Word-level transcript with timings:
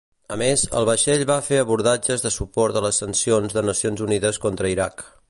A 0.35 0.35
més, 0.41 0.61
el 0.79 0.85
vaixell 0.89 1.25
va 1.31 1.35
fer 1.49 1.59
abordatges 1.65 2.25
de 2.25 2.33
suport 2.37 2.79
a 2.81 2.85
les 2.87 3.03
sancions 3.05 3.55
de 3.59 3.67
Nacions 3.71 4.03
Unides 4.07 4.41
contra 4.49 4.73
Iraq. 4.79 5.07